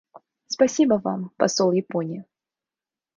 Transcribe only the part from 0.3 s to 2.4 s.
Спасибо Вам, посол Японии.